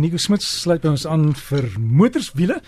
[0.00, 2.60] Nico Smit sluit by ons aan vir motorswiele.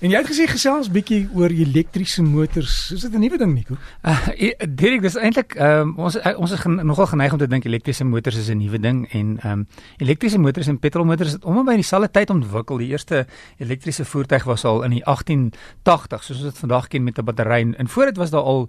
[0.00, 2.88] En jy het gesê gesels bietjie oor elektriese motors.
[2.94, 3.76] Is dit 'n nuwe ding, Nico?
[4.02, 4.28] Uh,
[4.64, 8.04] Dirk, dis eintlik um, ons uh, ons is gen, nogal geneig om te dink elektriese
[8.04, 9.66] motors is 'n nuwe ding en um,
[9.98, 12.78] elektriese motors en petrolmotors het om by dieselfde tyd ontwikkel.
[12.78, 13.26] Die eerste
[13.58, 17.74] elektriese voertuig was al in die 1880, soos ons dit vandag ken met 'n battery.
[17.76, 18.68] En voor dit was daar al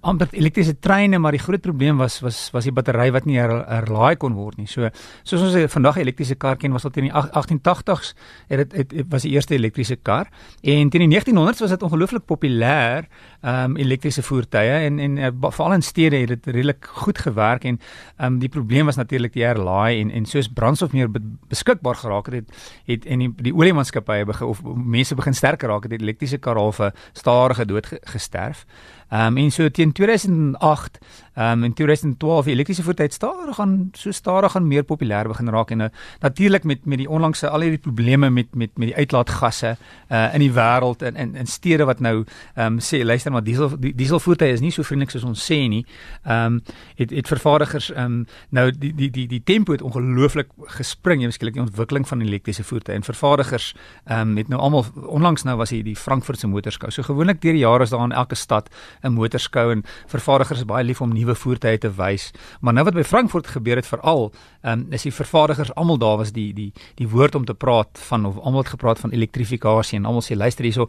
[0.00, 4.16] amper elektriese treine, maar die groot probleem was was was die battery wat nie herlaai
[4.16, 4.66] kon word nie.
[4.66, 4.88] So
[5.22, 8.14] soos ons vandag elektriese kar ken, was dit in die 1880s
[8.48, 10.28] het dit was die eerste elektriese kar.
[10.60, 13.08] En teen die 1900s was dit ongelooflik populêr,
[13.40, 17.64] ehm um, elektriese voertuie en en uh, veral in stede het dit redelik goed gewerk
[17.64, 17.80] en
[18.16, 21.94] ehm um, die probleem was natuurlik die herlaai en en soos brandstof meer be beskikbaar
[21.94, 22.52] geraak het,
[22.84, 26.56] het en die die oliemaatskappye begin of mense begin sterker raak het, het elektriese kar
[26.56, 28.66] halfe stadige dood gesterf.
[29.12, 30.98] Ehm um, en so teen 2008
[31.34, 35.70] ehm um, in 2012 elektriese voertuie stadig gaan so stadig gaan meer populêr begin raak
[35.70, 35.86] en uh,
[36.20, 39.76] natuurlik met met die onlangse al hierdie probleme met met met die uitlaatgasse
[40.10, 43.44] uh in die wêreld in in in stede wat nou ehm um, sê luister maar
[43.44, 45.84] diesel die, dieselvoertuie is nie so vriendelik soos ons sê nie.
[46.24, 46.62] Ehm um,
[46.96, 51.26] het het vervaardigers ehm um, nou die die die die tempo het ongelooflik gespring jy
[51.26, 55.56] beskiklik die ontwikkeling van elektriese voertuie en vervaardigers ehm um, het nou almal onlangs nou
[55.56, 56.90] was hier die Frankfurtse motorskou.
[56.90, 58.68] So gewoonlik deur die jare is daar in elke stad
[59.02, 62.30] 'n motorskou en vervaardigers is baie lief om nuwe voertuie te wys.
[62.60, 64.32] Maar nou wat by Frankfurt gebeur het veral,
[64.62, 68.26] um, is die vervaardigers almal daar was die die die woord om te praat van
[68.26, 70.88] of almal het gepraat van elektrifikasie en almal sê luister hierso,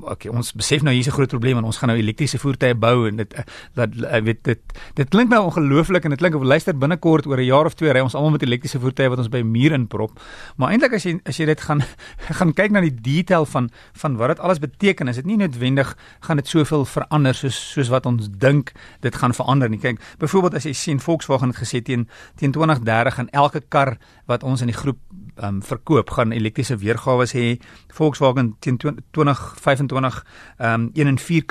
[0.00, 3.08] okay, ons besef nou hier's 'n groot probleem en ons gaan nou elektriese voertuie bou
[3.08, 3.34] en dit
[3.74, 4.60] dat eh, weet dit
[4.94, 7.92] dit klink nou ongelooflik en dit klink of luister binnekort oor 'n jaar of twee
[7.92, 10.20] ry ons almal met elektriese voertuie wat ons by 'n muur inprop.
[10.56, 11.82] Maar eintlik as jy as jy dit gaan
[12.38, 15.96] gaan kyk na die detail van van wat dit alles beteken, is dit nie noodwendig
[16.20, 19.80] gaan dit soveel verander soos soos wat ons dink dit gaan verander nie.
[19.82, 23.96] Kyk, byvoorbeeld as jy sien Volkswagen het gesê teen teen 2030 gaan elke kar
[24.26, 24.98] wat ons in die groep
[25.42, 27.46] um, verkoop gaan elektriese weergawe hê.
[27.94, 30.24] Volkswagen teen 2025
[30.58, 31.44] um 1 en 4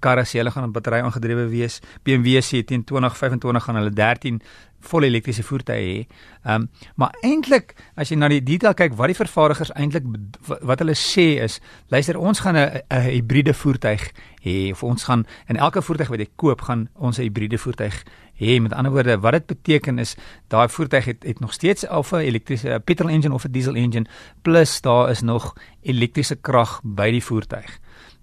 [0.00, 1.80] karre sê hulle gaan 'n battery aangedrewe wees.
[2.04, 4.40] BMW sê teen 2025 gaan hulle 13
[4.80, 6.06] vol elektriese voertuie hê.
[6.44, 10.06] Ehm um, maar eintlik as jy na die detail kyk wat die vervaardigers eintlik
[10.46, 11.60] wat hulle sê is,
[11.92, 14.12] luister ons gaan 'n hibriede voertuig
[14.44, 18.04] hê of ons gaan in elke voertuig wat jy koop gaan ons 'n hibriede voertuig
[18.40, 18.60] hê.
[18.60, 20.16] Met ander woorde, wat dit beteken is
[20.48, 24.06] daai voertuig het, het nog steeds of 'n elektriese petrol engine of 'n diesel engine
[24.42, 27.79] plus daar is nog elektriese krag by die voertuig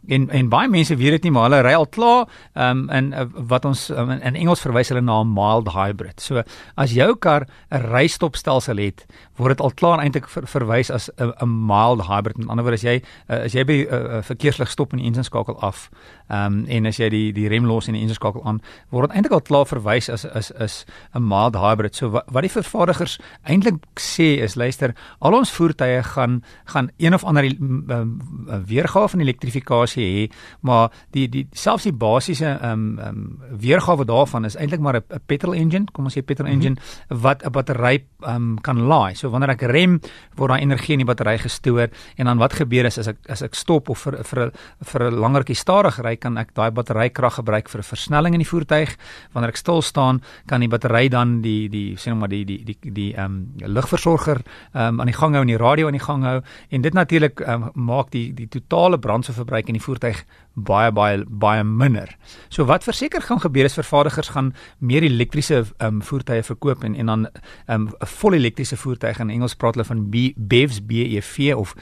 [0.08, 3.26] en en baie mense weet dit nie maar hulle ry al klaar um, in uh,
[3.52, 6.22] wat ons um, in Engels verwys hulle na 'n mild hybrid.
[6.22, 6.44] So
[6.76, 9.06] as jou kar 'n rystopstelsel het,
[9.38, 12.38] word dit al klaar eintlik ver, verwys as 'n mild hybrid.
[12.38, 15.06] Met ander woorde as jy uh, as jy by 'n uh, verkeerslig stop en die
[15.06, 15.90] engine skakel af,
[16.30, 19.18] um, en as jy die die rem los en die engine skakel aan, word dit
[19.18, 21.96] eintlik al klaar verwys as as is 'n mild hybrid.
[21.96, 27.14] So wat, wat die vervaardigers eintlik sê is luister, al ons voertuie gaan gaan een
[27.14, 28.04] of ander uh,
[28.66, 30.30] weergawe van elektrifikasie hê,
[30.62, 34.96] maar die die selfs die basiese ehm um, ehm um, weergawe daarvan is eintlik maar
[34.98, 37.22] 'n petrol engine, kom ons sê petrol engine mm -hmm.
[37.22, 39.16] wat 'n battery ehm um, kan laai.
[39.16, 40.00] So wanneer ek rem,
[40.36, 43.42] word daai energie in die battery gestoor en dan wat gebeur is as ek as
[43.42, 44.52] ek stop of vir vir
[44.84, 48.40] vir 'n langertjie stadig ry, kan ek daai battery krag gebruik vir 'n versnelling in
[48.40, 48.98] die voertuig.
[49.34, 52.64] Wanneer ek stil staan, kan die battery dan die die sê nou maar die die
[52.64, 54.42] die die ehm um, lugversorger
[54.74, 56.94] ehm um, aan die gang hou en die radio aan die gang hou en dit
[56.94, 60.24] natuurlik um, maak die die totale brandstofverbruik in die voertuig
[60.58, 62.10] baie baie baie minder.
[62.50, 67.06] So wat verseker gaan gebeur is vervaardigers gaan meer elektriese um, voertuie verkoop en en
[67.06, 67.32] dan 'n
[67.74, 71.76] um, vol elektriese voertuig in Engels praat hulle van BEVs BEV of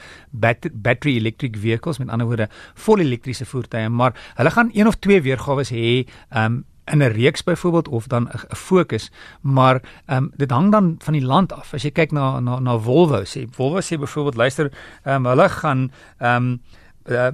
[0.72, 5.22] battery electric vehicles met ander woorde vol elektriese voertuie, maar hulle gaan een of twee
[5.22, 6.06] weergawe hê
[6.36, 10.94] um, in 'n reeks byvoorbeeld of dan 'n fokus maar ehm um, dit hang dan
[10.98, 14.36] van die land af as jy kyk na na na Volvo sê Volvo sê byvoorbeeld
[14.36, 16.60] luister ehm um, hulle gaan ehm um,
[17.04, 17.28] uh,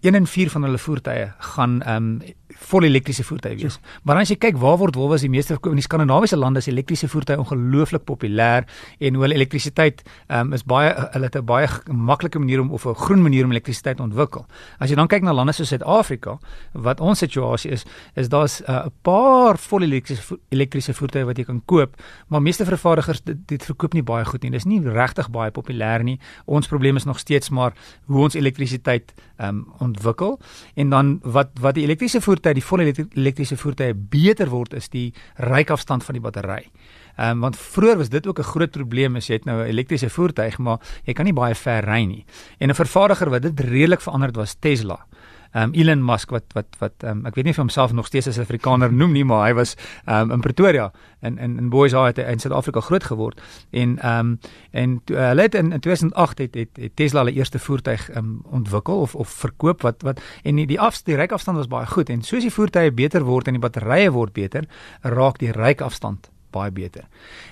[0.00, 2.20] 1 in 4 van hulle voertuie gaan ehm um,
[2.58, 3.78] vol elektriese voertuie wees.
[3.78, 4.00] Ja.
[4.02, 6.68] Maar as jy kyk waar word Volvo die meeste verkoop in die Skandinawiese lande is
[6.70, 8.66] elektriese voertuie ongelooflik populêr
[8.98, 12.86] en hoe hulle elektrisiteit um, is baie hulle het 'n baie maklike manier om of
[12.86, 14.46] 'n groen manier om elektrisiteit ontwikkel.
[14.78, 16.38] As jy dan kyk na lande soos Suid-Afrika,
[16.72, 17.84] wat ons situasie is,
[18.14, 21.96] is daar's uh, 'n uh, paar vol elektriese elektriese voertuie wat jy kan koop,
[22.28, 24.50] maar meeste vervaardigers dit, dit verkoop nie baie goed nie.
[24.50, 26.18] Dis nie regtig baie populêr nie.
[26.46, 27.72] Ons probleem is nog steeds maar
[28.06, 30.38] hoe ons elektrisiteit um, ontwikkel
[30.74, 34.88] en dan wat wat die elektriese voertuie voertuie, die volle elektriese voertuie beter word is
[34.88, 36.64] die rykafstand van die battery.
[37.18, 39.68] Ehm um, want vroeër was dit ook 'n groot probleem as jy het nou 'n
[39.68, 42.24] elektriese voertuig, maar jy kan nie baie ver ry nie.
[42.58, 45.06] En 'n vervaardiger wat dit redelik verander het was Tesla.
[45.54, 48.38] Um, Elon Musk wat wat wat um, ek weet nie of homself nog steeds as
[48.38, 52.18] 'n Afrikaner noem nie, maar hy was um, in Pretoria in in in Boys High
[52.18, 53.40] in Suid-Afrika groot geword.
[53.70, 54.38] En ehm um,
[54.70, 58.40] en uh, hulle het in, in 2008 het, het het Tesla hulle eerste voertuig um,
[58.44, 61.86] ontwikkel of of verkoop wat wat en die die afstand die ryk afstand was baie
[61.86, 62.08] goed.
[62.08, 64.64] En soos die voertuie beter word en die batterye word beter,
[65.02, 67.06] raak die ryk afstand baie beter.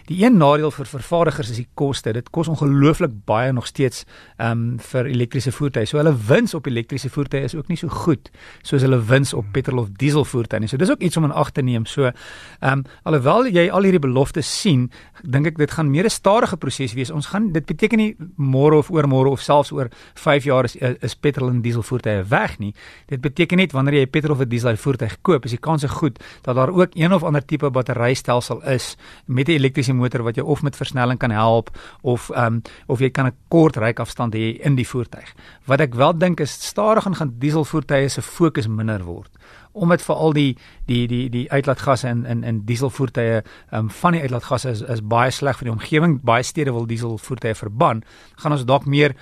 [0.06, 2.12] Die een nadeel vir vervaardigers is die koste.
[2.12, 4.04] Dit kos ongelooflik baie nog steeds
[4.36, 5.86] ehm um, vir elektriese voertuie.
[5.86, 8.30] So hulle wins op elektriese voertuie is ook nie so goed
[8.62, 10.68] soos hulle wins op petrol of diesel voertuie nie.
[10.68, 11.86] So dis ook iets om in ag te neem.
[11.86, 14.90] So ehm um, alhoewel jy al hierdie beloftes sien,
[15.22, 17.10] dink ek dit gaan meer 'n stadige proses wees.
[17.10, 21.14] Ons gaan dit beteken nie môre of oormôre of selfs oor 5 jaar is is
[21.14, 22.74] petrol en diesel voertuie weg nie.
[23.06, 26.56] Dit beteken net wanneer jy petrol of diesel voertuig koop, is die kans goed dat
[26.56, 28.85] daar ook een of ander tipe batterystelsel is
[29.26, 31.70] met 'n elektriese motor wat jou of met versnelling kan help
[32.02, 35.34] of ehm um, of jy kan 'n kort ryafstand hê in die voertuig.
[35.64, 39.30] Wat ek wel dink is stadig gaan dieselvoertuie se fokus minder word
[39.76, 40.56] omdat veral die
[40.88, 45.02] die die die uitlaatgasse in in in dieselvoertuie ehm um, van die uitlaatgasse is is
[45.02, 46.20] baie sleg vir die omgewing.
[46.22, 48.02] Baie stede wil dieselvoertuie verban.
[48.36, 49.14] Gaan ons dalk meer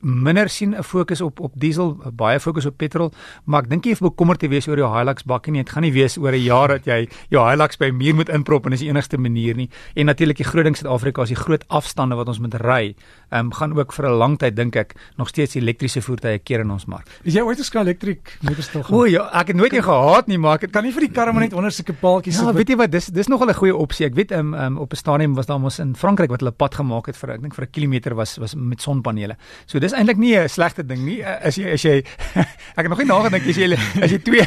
[0.00, 3.12] minder sien 'n fokus op op diesel, baie fokus op petrol,
[3.44, 5.62] maar ek dink jy hoef bekommerd te wees oor jou Hilux bakkie nie.
[5.62, 8.28] Dit gaan nie wees oor 'n jaar dat jy jou Hilux by 'n muur moet
[8.28, 9.68] inprop en dis die enigste manier nie.
[9.94, 12.94] En natuurlik die groot ding Suid-Afrika is die groot afstande wat ons moet ry.
[13.30, 16.60] Ehm um, gaan ook vir 'n lang tyd dink ek nog steeds elektriese voertuie keer
[16.60, 17.06] in ons mark.
[17.24, 18.96] Is jy ooit geskaal elektrik motor stil gaan?
[18.96, 21.32] O ja, ek het nooit een gehaat nie, maar ek kan nie vir die karre
[21.32, 22.46] maar net onder sulke paaltjies sit.
[22.46, 24.06] Ja, weet jy wat, dis dis nog 'n goeie opsie.
[24.06, 26.52] Ek weet ehm um, um, op 'n stadium was daar mos in Frankryk wat hulle
[26.52, 29.36] pad gemaak het vir ek dink vir 'n kilometer was was met sonpanele.
[29.66, 31.20] So dis eintlik nie 'n slegte ding nie.
[31.22, 31.96] Eh, as jy as jy
[32.78, 33.68] ek het nog nie nagedink as jy
[34.02, 34.46] as jy twee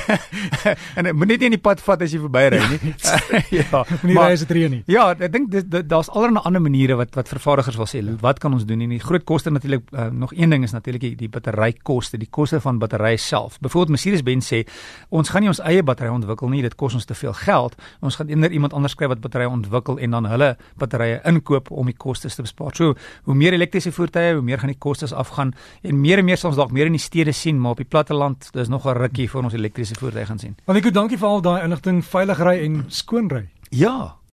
[0.98, 2.94] en moet net nie in die pad vat as jy verby ry nie.
[3.52, 4.84] ja, nie ry as dit reën nie.
[4.88, 5.52] Ja, ek dink
[5.90, 8.82] daar's allerlei ander maniere wat wat vervaardigers wil sê, wat kan ons doen?
[8.82, 12.30] En die groot koste natuurlik uh, nog een ding is natuurlik die, die batterykoste, die
[12.30, 13.60] koste van batterye self.
[13.60, 14.64] Byvoorbeeld Mercedes-Benz sê
[15.10, 17.76] ons gaan nie ons eie batterye ontwikkel nie, dit kos ons te veel geld.
[18.02, 21.90] Ons gaan eerder iemand anders kry wat batterye ontwikkel en dan hulle batterye inkoop om
[21.90, 22.76] die kostes te bespaar.
[22.78, 22.96] So,
[23.28, 26.60] hoe meer elektriese voertuie, hoe meer gaan die kostes afgaan en meer en meer soms
[26.60, 29.44] dalk meer in die stede sien, maar op die platteland, dis nog 'n rukkie vir
[29.44, 30.56] ons elektriese voertuie gaan sien.
[30.66, 33.50] Want ek dankie vir al daai inligting, veilig ry en skoon ry.
[33.70, 34.16] Ja,